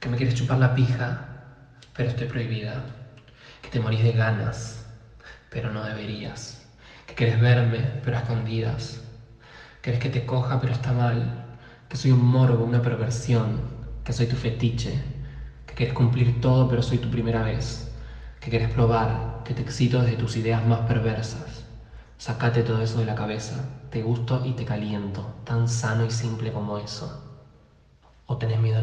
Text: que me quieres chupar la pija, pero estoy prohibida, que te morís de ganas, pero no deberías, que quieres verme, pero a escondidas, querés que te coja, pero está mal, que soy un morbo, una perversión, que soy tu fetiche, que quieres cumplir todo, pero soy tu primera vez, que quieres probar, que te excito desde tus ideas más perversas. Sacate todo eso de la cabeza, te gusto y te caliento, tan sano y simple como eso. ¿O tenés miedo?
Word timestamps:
que 0.00 0.08
me 0.08 0.16
quieres 0.16 0.34
chupar 0.34 0.58
la 0.58 0.74
pija, 0.74 1.28
pero 1.94 2.08
estoy 2.08 2.26
prohibida, 2.26 2.86
que 3.62 3.70
te 3.70 3.80
morís 3.80 4.02
de 4.02 4.12
ganas, 4.12 4.86
pero 5.50 5.70
no 5.70 5.84
deberías, 5.84 6.60
que 7.06 7.14
quieres 7.14 7.38
verme, 7.40 7.94
pero 8.02 8.16
a 8.16 8.20
escondidas, 8.20 9.02
querés 9.80 10.00
que 10.00 10.08
te 10.08 10.24
coja, 10.24 10.60
pero 10.60 10.72
está 10.72 10.92
mal, 10.92 11.36
que 11.88 11.96
soy 11.96 12.10
un 12.12 12.20
morbo, 12.20 12.64
una 12.64 12.82
perversión, 12.82 13.64
que 14.04 14.12
soy 14.12 14.26
tu 14.26 14.36
fetiche, 14.36 15.04
que 15.66 15.74
quieres 15.74 15.94
cumplir 15.94 16.40
todo, 16.40 16.68
pero 16.68 16.82
soy 16.82 16.98
tu 16.98 17.10
primera 17.10 17.42
vez, 17.42 17.88
que 18.40 18.50
quieres 18.50 18.68
probar, 18.68 19.28
que 19.44 19.54
te 19.54 19.62
excito 19.62 20.00
desde 20.00 20.16
tus 20.16 20.36
ideas 20.36 20.64
más 20.64 20.82
perversas. 20.82 21.66
Sacate 22.18 22.62
todo 22.62 22.80
eso 22.82 22.98
de 22.98 23.04
la 23.06 23.14
cabeza, 23.14 23.68
te 23.90 24.02
gusto 24.02 24.40
y 24.44 24.54
te 24.54 24.64
caliento, 24.64 25.34
tan 25.44 25.68
sano 25.68 26.04
y 26.04 26.10
simple 26.10 26.52
como 26.52 26.78
eso. 26.78 27.18
¿O 28.26 28.36
tenés 28.36 28.58
miedo? 28.58 28.75